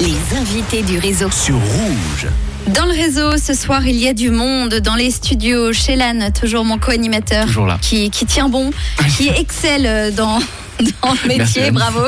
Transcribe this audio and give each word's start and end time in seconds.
Les 0.00 0.36
invités 0.38 0.82
du 0.82 0.98
réseau. 0.98 1.30
sur 1.30 1.56
Rouge. 1.56 2.26
Dans 2.68 2.86
le 2.86 2.92
réseau, 2.92 3.36
ce 3.36 3.54
soir, 3.54 3.86
il 3.86 3.96
y 3.96 4.08
a 4.08 4.12
du 4.14 4.30
monde 4.30 4.74
dans 4.76 4.94
les 4.94 5.10
studios. 5.10 5.72
Shelan, 5.72 6.30
toujours 6.38 6.64
mon 6.64 6.78
co-animateur, 6.78 7.46
Toujours 7.46 7.66
là. 7.66 7.78
qui, 7.82 8.10
qui 8.10 8.24
tient 8.26 8.48
bon, 8.48 8.70
qui 9.16 9.28
excelle 9.28 10.14
dans, 10.14 10.38
dans 11.02 11.12
le 11.12 11.28
métier, 11.28 11.70
bravo. 11.70 12.04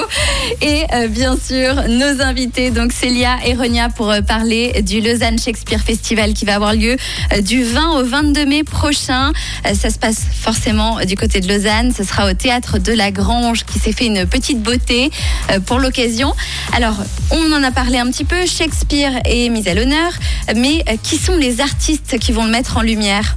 Et 0.60 0.82
euh, 0.94 1.08
bien 1.08 1.36
sûr, 1.36 1.74
nos 1.88 2.22
invités, 2.22 2.70
donc 2.70 2.92
Célia 2.92 3.36
et 3.44 3.54
Renia, 3.54 3.88
pour 3.88 4.10
euh, 4.10 4.20
parler 4.20 4.82
du 4.82 5.00
Lausanne 5.00 5.38
Shakespeare 5.38 5.80
Festival 5.80 6.32
qui 6.32 6.44
va 6.44 6.54
avoir 6.56 6.74
lieu 6.74 6.96
euh, 7.32 7.40
du 7.40 7.62
20 7.64 8.00
au 8.00 8.04
22 8.04 8.46
mai 8.46 8.64
prochain. 8.64 9.32
Euh, 9.66 9.74
Ça 9.74 9.90
se 9.90 9.98
passe 9.98 10.22
forcément 10.40 10.98
du 11.04 11.16
côté 11.16 11.40
de 11.40 11.48
Lausanne. 11.48 11.92
Ce 11.96 12.04
sera 12.04 12.30
au 12.30 12.34
théâtre 12.34 12.78
de 12.78 12.92
la 12.92 13.10
Grange 13.10 13.64
qui 13.64 13.78
s'est 13.78 13.92
fait 13.92 14.06
une 14.06 14.26
petite 14.26 14.62
beauté 14.62 15.10
euh, 15.50 15.60
pour 15.60 15.78
l'occasion. 15.78 16.34
Alors, 16.72 16.96
on 17.30 17.52
en 17.52 17.62
a 17.62 17.70
parlé 17.70 17.98
un 17.98 18.10
petit 18.10 18.24
peu. 18.24 18.46
Shakespeare 18.46 19.20
est 19.24 19.48
mis 19.48 19.68
à 19.68 19.74
l'honneur, 19.74 20.12
mais 20.56 20.84
euh, 20.88 20.96
qui 21.02 21.16
sont 21.16 21.36
les 21.36 21.60
artistes 21.60 22.18
qui 22.18 22.32
vont 22.32 22.44
le 22.44 22.50
mettre 22.50 22.76
en 22.76 22.82
lumière? 22.82 23.36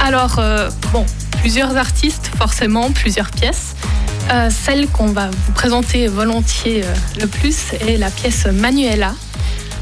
Alors, 0.00 0.38
euh, 0.38 0.70
bon, 0.92 1.04
plusieurs 1.46 1.76
artistes, 1.76 2.32
forcément, 2.36 2.90
plusieurs 2.90 3.30
pièces. 3.30 3.76
Euh, 4.32 4.50
celle 4.50 4.88
qu'on 4.88 5.12
va 5.12 5.30
vous 5.30 5.52
présenter 5.52 6.08
volontiers 6.08 6.82
euh, 6.82 6.92
le 7.20 7.28
plus 7.28 7.72
est 7.86 7.96
la 7.98 8.10
pièce 8.10 8.46
Manuela, 8.46 9.14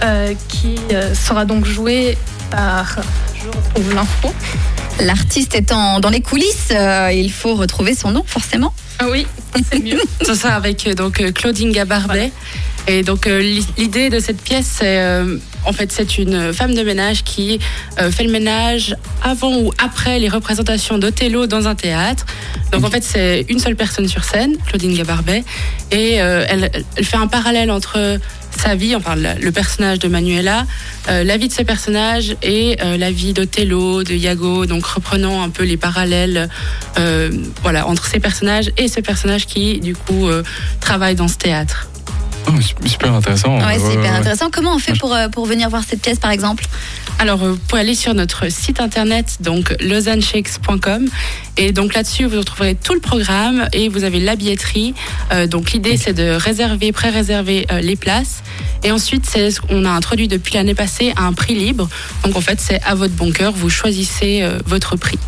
euh, 0.02 0.34
qui 0.48 0.78
sera 1.14 1.46
donc 1.46 1.64
jouée 1.64 2.18
par. 2.50 2.98
Je 3.34 3.46
retrouve 3.46 3.94
l'info. 3.94 4.34
L'artiste 5.00 5.54
étant 5.54 5.98
dans 6.00 6.08
les 6.10 6.20
coulisses, 6.20 6.68
euh, 6.70 7.10
il 7.12 7.30
faut 7.32 7.54
retrouver 7.56 7.94
son 7.94 8.10
nom, 8.12 8.22
forcément. 8.26 8.72
Ah 9.00 9.06
oui, 9.10 9.26
c'est 9.70 9.80
mieux. 9.82 10.00
C'est 10.22 10.34
ça, 10.36 10.54
avec 10.54 10.86
euh, 10.86 10.94
donc 10.94 11.20
euh, 11.20 11.32
Claudine 11.32 11.72
Gabarbet. 11.72 12.30
Et 12.86 13.02
donc 13.02 13.26
euh, 13.26 13.40
l'i- 13.40 13.66
l'idée 13.76 14.08
de 14.10 14.20
cette 14.20 14.40
pièce, 14.42 14.66
c'est 14.78 14.98
euh, 15.00 15.38
en 15.64 15.72
fait 15.72 15.90
c'est 15.90 16.18
une 16.18 16.52
femme 16.52 16.74
de 16.74 16.82
ménage 16.82 17.24
qui 17.24 17.58
euh, 17.98 18.10
fait 18.10 18.24
le 18.24 18.30
ménage 18.30 18.94
avant 19.22 19.56
ou 19.56 19.72
après 19.82 20.18
les 20.18 20.28
représentations 20.28 20.98
d'Othello 20.98 21.46
dans 21.46 21.66
un 21.66 21.74
théâtre. 21.74 22.26
Donc 22.72 22.84
en 22.84 22.90
fait 22.90 23.02
c'est 23.02 23.46
une 23.48 23.58
seule 23.58 23.74
personne 23.74 24.06
sur 24.06 24.22
scène, 24.24 24.56
Claudine 24.66 24.94
Gabarbet, 24.94 25.44
et 25.90 26.20
euh, 26.20 26.44
elle, 26.48 26.70
elle 26.96 27.04
fait 27.04 27.16
un 27.16 27.26
parallèle 27.26 27.70
entre 27.70 28.18
sa 28.60 28.74
vie, 28.74 28.94
enfin 28.96 29.16
le 29.16 29.34
le 29.40 29.52
personnage 29.52 29.98
de 29.98 30.08
Manuela, 30.08 30.66
euh, 31.08 31.24
la 31.24 31.36
vie 31.36 31.48
de 31.48 31.52
ce 31.52 31.62
personnage 31.62 32.36
et 32.42 32.76
euh, 32.82 32.96
la 32.96 33.10
vie 33.10 33.32
d'Othello, 33.32 34.02
de 34.04 34.14
Iago, 34.14 34.66
donc 34.66 34.84
reprenant 34.86 35.42
un 35.42 35.50
peu 35.50 35.64
les 35.64 35.76
parallèles 35.76 36.48
euh, 36.98 37.30
voilà, 37.62 37.86
entre 37.86 38.06
ces 38.06 38.20
personnages 38.20 38.70
et 38.78 38.88
ce 38.88 39.00
personnage 39.00 39.46
qui 39.46 39.80
du 39.80 39.94
coup 39.94 40.28
euh, 40.28 40.42
travaille 40.80 41.14
dans 41.14 41.28
ce 41.28 41.36
théâtre. 41.36 41.88
Oh, 42.46 42.60
su- 42.60 42.74
super 42.88 43.12
intéressant. 43.14 43.56
Ouais, 43.58 43.78
c'est 43.78 43.94
hyper 43.94 44.14
intéressant. 44.14 44.50
Comment 44.52 44.74
on 44.74 44.78
fait 44.78 44.92
pour, 44.98 45.16
pour 45.32 45.46
venir 45.46 45.70
voir 45.70 45.82
cette 45.88 46.02
pièce, 46.02 46.18
par 46.18 46.30
exemple? 46.30 46.66
Alors, 47.18 47.38
vous 47.38 47.56
pouvez 47.56 47.80
aller 47.80 47.94
sur 47.94 48.12
notre 48.12 48.50
site 48.52 48.80
internet, 48.82 49.38
donc 49.40 49.74
lausanneshakes.com. 49.80 51.06
Et 51.56 51.72
donc 51.72 51.94
là-dessus, 51.94 52.26
vous 52.26 52.38
retrouverez 52.38 52.74
tout 52.74 52.94
le 52.94 53.00
programme 53.00 53.68
et 53.72 53.88
vous 53.88 54.04
avez 54.04 54.20
la 54.20 54.36
billetterie. 54.36 54.94
Euh, 55.32 55.46
donc 55.46 55.72
l'idée, 55.72 55.96
c'est 55.96 56.12
de 56.12 56.30
réserver, 56.30 56.92
pré-réserver 56.92 57.66
euh, 57.70 57.80
les 57.80 57.96
places. 57.96 58.42
Et 58.82 58.90
ensuite, 58.90 59.24
c'est 59.26 59.50
ce 59.50 59.60
qu'on 59.60 59.84
a 59.84 59.90
introduit 59.90 60.28
depuis 60.28 60.54
l'année 60.54 60.74
passée 60.74 61.12
un 61.16 61.32
prix 61.32 61.54
libre. 61.54 61.88
Donc 62.24 62.36
en 62.36 62.40
fait, 62.40 62.60
c'est 62.60 62.82
à 62.82 62.94
votre 62.94 63.14
bon 63.14 63.30
cœur, 63.30 63.52
vous 63.52 63.70
choisissez 63.70 64.42
euh, 64.42 64.58
votre 64.66 64.96
prix. 64.96 65.18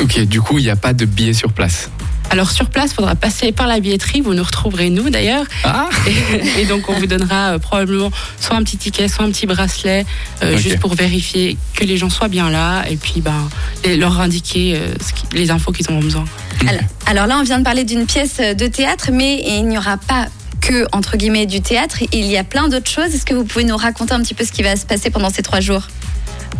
Ok, 0.00 0.20
du 0.20 0.40
coup, 0.40 0.58
il 0.58 0.64
n'y 0.64 0.70
a 0.70 0.76
pas 0.76 0.92
de 0.92 1.04
billets 1.04 1.34
sur 1.34 1.52
place. 1.52 1.90
Alors 2.30 2.50
sur 2.50 2.68
place, 2.68 2.90
il 2.90 2.94
faudra 2.94 3.14
passer 3.14 3.52
par 3.52 3.66
la 3.68 3.78
billetterie. 3.78 4.20
Vous 4.20 4.34
nous 4.34 4.42
retrouverez 4.42 4.90
nous 4.90 5.08
d'ailleurs. 5.10 5.44
Ah 5.62 5.88
Et, 6.06 6.62
et 6.62 6.64
donc 6.64 6.88
on 6.88 6.94
vous 6.94 7.06
donnera 7.06 7.52
euh, 7.52 7.58
probablement 7.58 8.10
soit 8.40 8.56
un 8.56 8.62
petit 8.64 8.76
ticket, 8.76 9.06
soit 9.08 9.24
un 9.24 9.30
petit 9.30 9.46
bracelet, 9.46 10.04
euh, 10.42 10.56
juste 10.56 10.80
pour 10.80 10.94
vérifier 10.94 11.56
que 11.74 11.84
les 11.84 11.96
gens 11.96 12.10
soient 12.10 12.28
bien 12.28 12.50
là 12.50 12.84
et 12.90 12.96
puis 12.96 13.20
ben, 13.20 13.48
et 13.84 13.96
leur 13.96 14.20
indiquer 14.20 14.74
euh, 14.76 14.94
ce 15.00 15.12
qui- 15.12 15.26
les 15.36 15.50
infos 15.52 15.70
qu'ils 15.70 15.88
ont 15.90 16.00
besoin. 16.00 16.24
alors, 16.66 16.82
alors 17.06 17.26
là, 17.28 17.36
on 17.38 17.44
vient 17.44 17.58
de 17.58 17.64
parler 17.64 17.84
d'une 17.84 18.06
pièce 18.06 18.38
de 18.38 18.66
théâtre, 18.66 19.10
mais 19.12 19.40
il 19.46 19.66
n'y 19.68 19.78
aura 19.78 19.96
pas 19.96 20.26
que, 20.60 20.86
entre 20.92 21.16
guillemets, 21.16 21.46
du 21.46 21.60
théâtre. 21.60 21.98
Il 22.12 22.24
y 22.26 22.36
a 22.38 22.42
plein 22.44 22.68
d'autres 22.68 22.90
choses. 22.90 23.14
Est-ce 23.14 23.26
que 23.26 23.34
vous 23.34 23.44
pouvez 23.44 23.64
nous 23.64 23.76
raconter 23.76 24.14
un 24.14 24.22
petit 24.22 24.34
peu 24.34 24.44
ce 24.44 24.50
qui 24.52 24.62
va 24.62 24.74
se 24.76 24.86
passer 24.86 25.10
pendant 25.10 25.28
ces 25.30 25.42
trois 25.42 25.60
jours? 25.60 25.86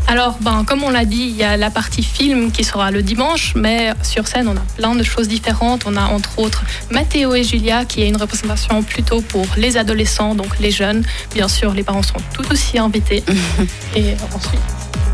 Alors, 0.06 0.38
ben, 0.40 0.64
comme 0.64 0.82
on 0.82 0.90
l'a 0.90 1.04
dit, 1.04 1.26
il 1.30 1.36
y 1.36 1.42
a 1.42 1.56
la 1.56 1.70
partie 1.70 2.02
film 2.02 2.52
qui 2.52 2.62
sera 2.64 2.90
le 2.90 3.02
dimanche, 3.02 3.54
mais 3.56 3.92
sur 4.02 4.26
scène, 4.26 4.48
on 4.48 4.56
a 4.56 4.64
plein 4.76 4.94
de 4.94 5.02
choses 5.02 5.28
différentes. 5.28 5.84
On 5.86 5.96
a 5.96 6.06
entre 6.06 6.38
autres 6.38 6.64
Mathéo 6.90 7.34
et 7.34 7.42
Julia, 7.42 7.84
qui 7.84 8.02
est 8.02 8.08
une 8.08 8.16
représentation 8.16 8.82
plutôt 8.82 9.20
pour 9.20 9.46
les 9.56 9.76
adolescents, 9.76 10.34
donc 10.34 10.58
les 10.60 10.70
jeunes. 10.70 11.04
Bien 11.34 11.48
sûr, 11.48 11.72
les 11.72 11.82
parents 11.82 12.02
sont 12.02 12.20
tout 12.32 12.50
aussi 12.52 12.78
invités. 12.78 13.24
et 13.96 14.14
ensuite, 14.34 14.60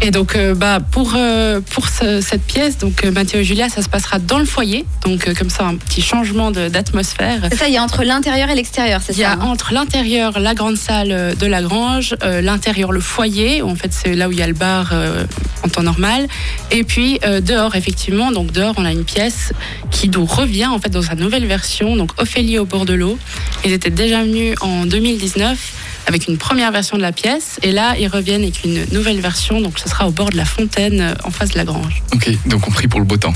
Et 0.03 0.11
donc 0.11 0.35
euh, 0.35 0.55
bah, 0.55 0.79
pour, 0.81 1.13
euh, 1.15 1.61
pour 1.61 1.89
ce- 1.89 2.23
cette 2.23 2.43
pièce, 2.43 2.79
donc 2.79 3.05
euh, 3.05 3.11
Mathieu 3.11 3.41
et 3.41 3.45
Julia, 3.45 3.69
ça 3.69 3.83
se 3.83 3.89
passera 3.91 4.19
dans 4.19 4.39
le 4.39 4.47
foyer, 4.47 4.87
donc 5.05 5.29
euh, 5.29 5.35
comme 5.35 5.51
ça 5.51 5.65
un 5.67 5.77
petit 5.77 6.01
changement 6.01 6.51
d'atmosphère. 6.51 7.41
C'est 7.51 7.59
ça, 7.59 7.69
il 7.69 7.75
y 7.75 7.77
a 7.77 7.83
entre 7.83 8.03
l'intérieur 8.03 8.49
et 8.49 8.55
l'extérieur, 8.55 9.03
c'est 9.05 9.13
Il 9.13 9.19
y 9.19 9.23
ça 9.23 9.33
a 9.33 9.35
hein? 9.35 9.41
entre 9.43 9.75
l'intérieur, 9.75 10.41
la 10.41 10.55
grande 10.55 10.77
salle 10.79 11.35
de 11.39 11.47
la 11.47 11.61
grange, 11.61 12.15
l'intérieur, 12.23 12.93
le 12.93 13.01
foyer, 13.01 13.61
où 13.61 13.69
en 13.69 13.75
fait 13.77 13.93
c'est 13.93 14.15
là 14.15 14.29
où 14.29 14.33
il 14.33 14.39
y 14.39 14.43
a 14.43 14.47
le 14.47 14.55
bar 14.55 14.91
euh, 14.93 15.25
en 15.65 15.69
temps 15.69 15.83
normal, 15.83 16.27
et 16.71 16.83
puis 16.83 17.19
euh, 17.27 17.43
dehors 17.43 17.77
effectivement. 17.77 18.33
Donc 18.33 18.53
dehors 18.53 18.75
on 18.79 18.87
a 18.87 18.93
une 18.93 19.05
pièce 19.05 19.53
qui 19.91 20.09
nous 20.09 20.25
revient 20.25 20.67
en 20.67 20.79
fait 20.79 20.89
dans 20.91 21.03
sa 21.03 21.15
nouvelle 21.15 21.45
version, 21.47 21.97
donc 21.97 22.13
Ophélie 22.19 22.59
au 22.59 22.65
bord 22.65 22.87
de 22.87 22.95
l'eau. 22.95 23.19
Ils 23.67 23.73
étaient 23.73 23.91
déjà 23.91 24.23
venus 24.23 24.55
en 24.63 24.87
2019 24.87 25.59
avec 26.07 26.29
une 26.29 26.37
première 26.39 26.73
version 26.73 26.97
de 26.97 27.03
la 27.03 27.13
pièce, 27.13 27.59
et 27.63 27.73
là 27.73 27.95
ils 27.99 28.09
reviennent 28.09 28.43
avec 28.43 28.65
une 28.65 28.85
nouvelle 28.93 29.21
version, 29.21 29.61
donc 29.61 29.79
ce 29.79 29.89
sera 29.89 30.07
au 30.09 30.11
bord 30.11 30.31
de 30.31 30.37
la 30.37 30.45
fontaine 30.45 31.01
euh, 31.01 31.15
en 31.25 31.31
face 31.31 31.51
de 31.51 31.59
la 31.59 31.65
grange. 31.65 32.03
Ok, 32.15 32.31
donc 32.47 32.67
on 32.67 32.71
prie 32.71 32.89
pour 32.89 33.01
le 33.01 33.07
beau 33.07 33.17
temps. 33.17 33.35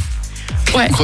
Ouais. 0.75 0.89
Je 0.89 0.95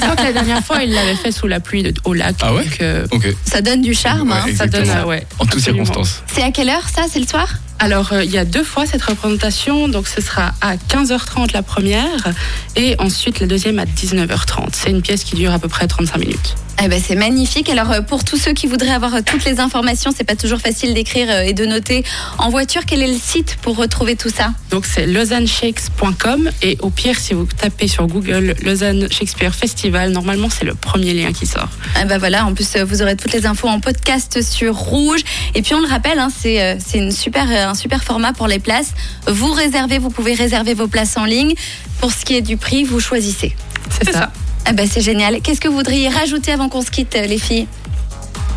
crois 0.00 0.16
que 0.16 0.22
la 0.22 0.32
dernière 0.32 0.64
fois 0.64 0.82
il 0.82 0.90
l'avait 0.92 1.14
fait 1.14 1.30
sous 1.30 1.46
la 1.46 1.60
pluie 1.60 1.82
de- 1.84 1.94
au 2.04 2.12
lac. 2.12 2.34
Ah 2.42 2.52
ouais 2.52 2.64
donc, 2.64 2.78
euh, 2.80 3.06
Ok, 3.12 3.26
Ça 3.44 3.60
donne 3.62 3.80
du 3.82 3.94
charme. 3.94 4.30
Ouais, 4.30 4.36
hein. 4.36 4.54
ça 4.56 4.66
donne 4.66 4.80
Exactement. 4.82 5.04
euh, 5.06 5.10
ouais. 5.10 5.26
en 5.38 5.46
toutes 5.46 5.60
circonstances. 5.60 6.22
C'est 6.26 6.42
à 6.42 6.50
quelle 6.50 6.68
heure 6.68 6.88
ça 6.92 7.02
C'est 7.10 7.20
le 7.20 7.26
soir? 7.26 7.48
Alors, 7.78 8.12
euh, 8.14 8.24
il 8.24 8.30
y 8.30 8.38
a 8.38 8.44
deux 8.46 8.64
fois 8.64 8.84
cette 8.86 9.02
représentation. 9.02 9.86
Donc, 9.88 10.08
ce 10.08 10.20
sera 10.22 10.54
à 10.62 10.76
15h30 10.76 11.52
la 11.52 11.62
première 11.62 12.32
et 12.74 12.96
ensuite 12.98 13.38
la 13.38 13.46
deuxième 13.46 13.78
à 13.78 13.84
19h30. 13.84 14.68
C'est 14.72 14.90
une 14.90 15.02
pièce 15.02 15.24
qui 15.24 15.36
dure 15.36 15.52
à 15.52 15.58
peu 15.58 15.68
près 15.68 15.86
35 15.86 16.16
minutes. 16.18 16.54
Eh 16.82 16.88
ben, 16.88 17.00
c'est 17.02 17.16
magnifique. 17.16 17.68
Alors 17.70 17.90
euh, 17.90 18.00
pour 18.02 18.22
tous 18.22 18.36
ceux 18.36 18.52
qui 18.52 18.66
voudraient 18.66 18.90
avoir 18.90 19.14
euh, 19.14 19.20
toutes 19.24 19.44
les 19.44 19.60
informations, 19.60 20.10
c'est 20.14 20.24
pas 20.24 20.36
toujours 20.36 20.60
facile 20.60 20.92
d'écrire 20.92 21.28
euh, 21.30 21.40
et 21.40 21.54
de 21.54 21.64
noter 21.64 22.04
en 22.38 22.50
voiture. 22.50 22.82
Quel 22.86 23.02
est 23.02 23.06
le 23.08 23.18
site 23.18 23.56
pour 23.62 23.76
retrouver 23.76 24.14
tout 24.14 24.28
ça? 24.28 24.52
Donc, 24.70 24.84
c'est 24.84 25.06
lausanneshakes.com 25.06 26.50
et 26.62 26.76
au 26.82 26.90
pire, 26.90 27.18
si 27.18 27.32
vous 27.32 27.46
tapez 27.46 27.88
sur 27.88 28.06
Google 28.06 28.54
Lausanne 28.62 29.10
Shakespeare 29.10 29.54
Festival, 29.54 30.10
normalement, 30.10 30.48
c'est 30.50 30.66
le 30.66 30.74
premier 30.74 31.14
lien 31.14 31.32
qui 31.32 31.46
sort. 31.46 31.68
Ah 31.94 32.04
bah 32.04 32.18
voilà, 32.18 32.44
en 32.44 32.52
plus 32.52 32.76
vous 32.76 33.02
aurez 33.02 33.16
toutes 33.16 33.32
les 33.32 33.46
infos 33.46 33.68
en 33.68 33.80
podcast 33.80 34.42
sur 34.42 34.76
Rouge. 34.76 35.20
Et 35.54 35.62
puis 35.62 35.74
on 35.74 35.80
le 35.80 35.88
rappelle, 35.88 36.18
hein, 36.18 36.28
c'est 36.36 36.78
c'est 36.84 36.98
une 36.98 37.10
super, 37.10 37.48
un 37.48 37.74
super 37.74 38.04
format 38.04 38.32
pour 38.32 38.48
les 38.48 38.58
places. 38.58 38.92
Vous 39.26 39.50
réservez, 39.50 39.98
vous 39.98 40.10
pouvez 40.10 40.34
réserver 40.34 40.74
vos 40.74 40.88
places 40.88 41.16
en 41.16 41.24
ligne. 41.24 41.54
Pour 42.00 42.12
ce 42.12 42.24
qui 42.24 42.36
est 42.36 42.42
du 42.42 42.56
prix, 42.56 42.84
vous 42.84 43.00
choisissez. 43.00 43.56
C'est 43.90 44.12
ça. 44.12 44.30
Ah 44.68 44.72
bah 44.72 44.82
c'est 44.90 45.00
génial. 45.00 45.40
Qu'est-ce 45.42 45.60
que 45.60 45.68
vous 45.68 45.76
voudriez 45.76 46.08
rajouter 46.08 46.50
avant 46.50 46.68
qu'on 46.68 46.82
se 46.82 46.90
quitte, 46.90 47.14
euh, 47.14 47.26
les 47.26 47.38
filles? 47.38 47.68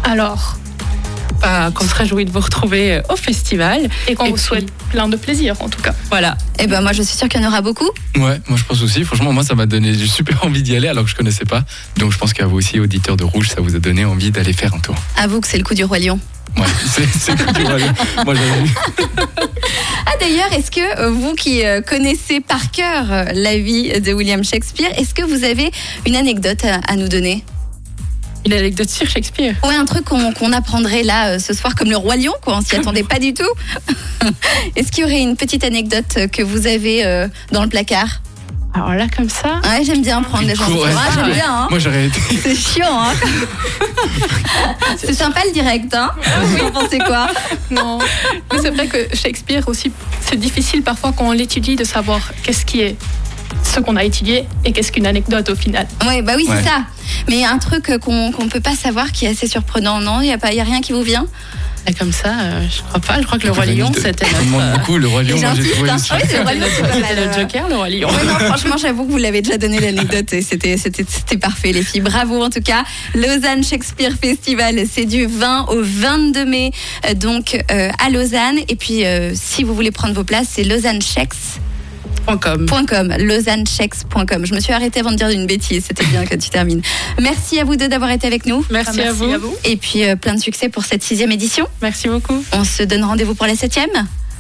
Alors, 0.03 0.58
Bah, 1.42 1.72
qu'on 1.74 1.88
se 1.88 1.96
réjouit 1.96 2.26
de 2.26 2.32
vous 2.32 2.40
retrouver 2.42 2.94
euh, 2.96 3.02
au 3.10 3.16
festival. 3.16 3.90
et 4.08 4.16
qu'on 4.16 4.26
Et 4.26 4.30
vous 4.30 4.36
puis- 4.36 4.44
souhaite 4.44 4.72
plein 4.92 5.08
de 5.08 5.16
plaisir, 5.16 5.56
en 5.62 5.70
tout 5.70 5.82
cas. 5.82 5.94
Voilà. 6.10 6.38
Eh 6.60 6.68
ben 6.68 6.82
moi 6.82 6.92
je 6.92 7.02
suis 7.02 7.16
sûre 7.18 7.30
qu'il 7.30 7.42
y 7.42 7.46
en 7.46 7.48
aura 7.48 7.62
beaucoup. 7.62 7.90
Ouais, 8.16 8.42
moi 8.48 8.58
je 8.58 8.64
pense 8.64 8.82
aussi. 8.82 9.04
Franchement, 9.04 9.32
moi 9.32 9.44
ça 9.44 9.56
m'a 9.56 9.66
donné 9.66 9.94
super 10.08 10.44
envie 10.46 10.62
d'y 10.64 10.76
aller 10.76 10.88
alors 10.90 11.06
que 11.06 11.10
je 11.10 11.16
connaissais 11.16 11.46
pas. 11.46 11.64
Donc 11.98 12.12
je 12.12 12.18
pense 12.18 12.34
qu'à 12.34 12.46
vous 12.46 12.58
aussi, 12.58 12.80
auditeurs 12.80 13.16
de 13.18 13.24
Rouge, 13.24 13.50
ça 13.50 13.62
vous 13.62 13.76
a 13.76 13.80
donné 13.80 14.04
envie 14.06 14.32
d'aller 14.32 14.54
faire 14.54 14.74
un 14.74 14.80
tour. 14.80 14.96
Avoue 15.18 15.40
que 15.42 15.48
c'est 15.48 15.58
le 15.58 15.64
coup 15.64 15.74
du 15.76 15.84
roi 15.86 16.00
lion. 16.00 16.20
Ouais, 16.58 16.64
c'est 16.88 17.08
c'est 17.08 17.36
cool 17.46 17.53
du 17.53 17.64
royaume. 17.66 17.94
Moi 18.26 18.35
j'avais 18.35 18.62
vu. 18.64 18.74
Ah 20.06 20.14
d'ailleurs, 20.20 20.52
est-ce 20.53 20.72
que 20.72 21.00
euh, 21.02 21.12
vous 21.12 21.35
qui 21.35 21.64
euh, 21.64 21.82
connaissez 21.82 22.40
par 22.40 22.72
cœur 22.72 23.06
la 23.34 23.58
vie 23.59 23.90
de 24.02 24.12
William 24.14 24.44
Shakespeare, 24.44 24.90
est-ce 24.97 25.14
que 25.14 25.22
vous 25.22 25.44
avez 25.44 25.70
une 26.08 26.16
anecdote 26.16 26.64
à 26.66 26.96
nous 26.96 27.08
donner? 27.08 27.44
Une 28.46 28.53
anecdote 28.53 28.90
sur 28.90 29.08
Shakespeare. 29.08 29.56
Ouais, 29.64 29.76
un 29.76 29.86
truc 29.86 30.06
qu'on 30.06 30.53
apprendrait 30.53 31.03
là 31.03 31.32
euh, 31.32 31.40
ce 31.40 31.53
soir 31.53 31.76
comme 31.76 31.90
le 31.90 31.97
roi 31.97 32.16
lion, 32.16 32.34
quoi. 32.41 32.58
On 32.58 32.62
s'y 32.62 32.76
attendait 32.76 33.03
pas 33.03 33.20
du 33.20 33.34
tout. 33.34 33.44
est-ce 34.76 34.91
qu'il 34.91 35.03
y 35.03 35.06
aurait 35.06 35.22
une 35.22 35.36
petite 35.36 35.64
anecdote 35.64 36.28
que 36.32 36.41
vous 36.41 36.68
avez 36.68 37.06
euh, 37.06 37.28
dans 37.52 37.64
le 37.64 37.70
placard? 37.70 38.22
Alors 38.74 38.94
là, 38.94 39.08
comme 39.16 39.30
ça. 39.30 39.59
Ouais, 39.64 39.84
j'aime 39.84 40.02
bien 40.02 40.22
prendre 40.22 40.47
les 40.47 40.56
gens. 40.56 40.66
Cool, 40.66 40.76
ouais. 40.76 40.91
Ah, 40.96 41.09
j'aime 41.14 41.34
bien. 41.34 41.53
Hein. 41.53 41.68
Moi 41.70 41.80
j'aurais 41.80 42.06
été. 42.06 42.20
C'est 42.41 42.56
chiant. 42.56 43.02
Hein. 43.03 43.14
c'est 44.97 45.14
sympa 45.14 45.42
le 45.46 45.52
direct. 45.52 45.94
Hein. 45.94 46.12
Vous 46.44 46.66
en 46.66 46.72
pensez 46.72 47.00
quoi? 47.00 47.28
Non, 47.72 48.00
mais 48.52 48.59
c'est 48.62 48.70
vrai 48.70 48.88
que 48.88 49.16
Shakespeare 49.16 49.68
aussi, 49.68 49.92
c'est 50.22 50.40
difficile 50.40 50.84
parfois 50.84 51.14
quand 51.16 51.28
on 51.28 51.32
l'étudie 51.32 51.76
de 51.76 51.84
savoir 51.84 52.32
qu'est-ce 52.44 52.66
qui 52.66 52.82
est 52.82 52.96
ce 53.63 53.79
qu'on 53.79 53.96
a 53.96 54.03
étudié 54.03 54.46
et 54.66 54.72
qu'est-ce 54.72 54.91
qu'une 54.91 55.05
anecdote 55.07 55.49
au 55.49 55.55
final. 55.55 55.87
Ouais, 56.07 56.22
bah 56.22 56.34
oui, 56.37 56.46
Ouais. 56.49 56.55
c'est 56.57 56.69
ça. 56.69 56.84
Mais 57.28 57.43
un 57.46 57.57
truc 57.57 57.90
euh, 57.90 57.97
qu'on 57.97 58.31
qu'on 58.31 58.47
peut 58.47 58.59
pas 58.61 58.75
savoir 58.75 59.11
qui 59.11 59.25
est 59.25 59.29
assez 59.29 59.47
surprenant, 59.47 59.99
non 59.99 60.22
Il 60.22 60.28
y 60.28 60.31
a 60.31 60.37
pas, 60.37 60.51
y 60.53 60.59
a 60.59 60.63
rien 60.63 60.81
qui 60.81 60.93
vous 60.93 61.01
vient? 61.03 61.25
Et 61.87 61.93
comme 61.93 62.11
ça, 62.11 62.28
euh, 62.41 62.61
je 62.69 62.81
crois 62.84 62.99
pas. 62.99 63.19
Je 63.22 63.25
crois 63.25 63.40
que 63.40 63.47
le 63.47 63.53
Roi 63.53 63.66
Lion, 63.66 63.91
c'était 63.96 64.25
Je 64.25 64.35
demande 64.46 64.61
notre. 64.61 64.79
beaucoup 64.79 64.97
le 64.97 65.07
Roi 65.07 65.23
Lion. 65.23 65.37
Moi, 65.40 65.53
j'ai 65.55 65.72
trouvé. 65.72 65.90
Oui, 65.91 66.28
le 66.34 66.41
Roi 66.41 66.53
Lion, 66.53 66.66
c'est 66.75 66.81
pas 66.81 66.99
mal, 66.99 67.16
le 67.16 67.22
euh. 67.22 67.34
Joker, 67.34 67.69
le 67.69 67.75
Roi 67.78 67.90
Lion. 67.90 68.09
Ouais, 68.09 68.23
non, 68.25 68.40
franchement, 68.47 68.75
j'avoue 68.78 69.05
que 69.05 69.11
vous 69.11 69.17
l'avez 69.17 69.41
déjà 69.41 69.57
donné 69.57 69.79
l'anecdote 69.79 70.31
et 70.34 70.41
c'était, 70.41 70.78
c'était, 70.78 71.05
c'était 71.07 71.37
parfait, 71.37 71.72
les 71.72 71.81
filles. 71.81 72.01
Bravo, 72.01 72.43
en 72.43 72.49
tout 72.49 72.61
cas. 72.61 72.84
Lausanne 73.16 73.63
Shakespeare 73.63 74.11
Festival, 74.22 74.81
c'est 74.91 75.05
du 75.05 75.25
20 75.25 75.67
au 75.69 75.78
22 75.81 76.46
mai, 76.46 76.72
euh, 77.07 77.13
donc, 77.13 77.57
euh, 77.72 77.90
à 78.05 78.09
Lausanne. 78.09 78.57
Et 78.67 78.75
puis, 78.75 79.05
euh, 79.05 79.31
si 79.34 79.63
vous 79.63 79.73
voulez 79.73 79.91
prendre 79.91 80.13
vos 80.13 80.25
places, 80.25 80.49
c'est 80.51 80.63
lausannechecks.com. 80.66 81.29
Point 81.29 81.69
com. 82.37 82.66
lausannechecks.com. 83.17 84.46
Je 84.46 84.53
me 84.53 84.59
suis 84.59 84.73
arrêtée 84.73 84.99
avant 84.99 85.11
de 85.11 85.16
dire 85.16 85.29
une 85.29 85.46
bêtise. 85.47 85.85
C'était 85.87 86.05
bien 86.05 86.26
que 86.26 86.35
tu 86.35 86.49
termines. 86.49 86.81
Merci 87.22 87.59
à 87.59 87.64
vous 87.64 87.76
deux 87.76 87.87
d'avoir 87.87 88.11
été 88.11 88.28
avec 88.28 88.46
nous. 88.46 88.66
Merci, 88.70 89.02
à, 89.02 89.11
vous. 89.11 89.34
Et 89.64 89.78
puis, 89.78 90.03
euh, 90.05 90.16
plein 90.16 90.35
de 90.35 90.40
succès 90.40 90.70
pour 90.70 90.84
cette 90.85 91.03
sixième 91.03 91.31
édition. 91.31 91.67
Merci 91.81 92.08
beaucoup. 92.09 92.43
On 92.53 92.64
se 92.64 92.84
donne 92.84 93.03
rendez-vous 93.03 93.35
pour 93.35 93.47
la 93.47 93.55
septième. 93.55 93.90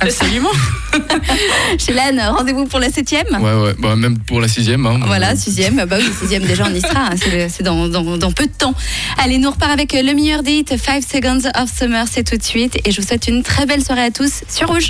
Absolument. 0.01 0.49
Chélan, 1.77 2.33
rendez-vous 2.33 2.65
pour 2.65 2.79
la 2.79 2.89
septième. 2.89 3.25
Ouais, 3.33 3.53
ouais. 3.53 3.73
Bah, 3.79 3.97
même 3.97 4.17
pour 4.19 4.39
la 4.39 4.47
sixième. 4.47 4.85
hein. 4.85 4.97
Voilà, 5.05 5.35
sixième. 5.35 5.83
Bah 5.85 5.97
oui, 5.99 6.09
sixième 6.17 6.43
déjà, 6.43 6.65
on 6.69 6.73
y 6.73 6.79
sera. 6.79 7.07
hein. 7.07 7.15
C'est 7.17 7.49
c'est 7.49 7.63
dans, 7.63 7.89
dans, 7.89 8.15
dans 8.15 8.31
peu 8.31 8.45
de 8.45 8.51
temps. 8.57 8.73
Allez, 9.17 9.37
nous 9.39 9.51
repart 9.51 9.73
avec 9.73 9.91
le 9.91 10.13
meilleur 10.13 10.41
des 10.41 10.53
hits, 10.53 10.65
5 10.77 11.03
Seconds 11.03 11.49
of 11.53 11.69
Summer, 11.77 12.05
c'est 12.09 12.23
tout 12.23 12.37
de 12.37 12.43
suite. 12.43 12.77
Et 12.85 12.91
je 12.91 13.01
vous 13.01 13.07
souhaite 13.07 13.27
une 13.27 13.43
très 13.43 13.65
belle 13.65 13.83
soirée 13.83 14.03
à 14.05 14.11
tous 14.11 14.31
sur 14.47 14.69
Rouge. 14.69 14.87